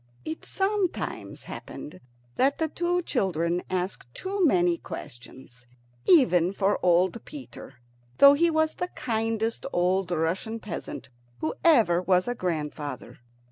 [0.25, 1.99] It sometimes happened
[2.35, 5.67] that the two children asked too many questions
[6.07, 7.75] even for old Peter,
[8.17, 13.19] though he was the kindest old Russian peasant who ever was a grandfather.